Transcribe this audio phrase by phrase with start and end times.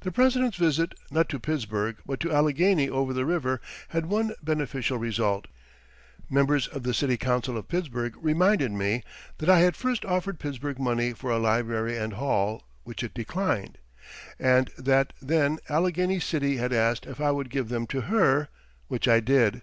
[0.00, 4.98] The President's visit, not to Pittsburgh, but to Allegheny over the river, had one beneficial
[4.98, 5.46] result.
[6.28, 9.04] Members of the City Council of Pittsburgh reminded me
[9.38, 13.78] that I had first offered Pittsburgh money for a library and hall, which it declined,
[14.40, 18.48] and that then Allegheny City had asked if I would give them to her,
[18.88, 19.62] which I did.